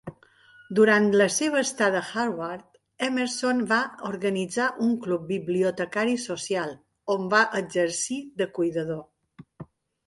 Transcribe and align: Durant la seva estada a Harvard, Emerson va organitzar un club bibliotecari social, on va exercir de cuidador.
Durant 0.77 1.03
la 1.21 1.25
seva 1.33 1.59
estada 1.65 1.99
a 2.05 2.09
Harvard, 2.21 2.65
Emerson 3.09 3.61
va 3.73 3.83
organitzar 4.09 4.71
un 4.87 4.97
club 5.05 5.31
bibliotecari 5.35 6.19
social, 6.27 6.75
on 7.19 7.31
va 7.37 7.45
exercir 7.65 8.21
de 8.43 8.51
cuidador. 8.59 9.09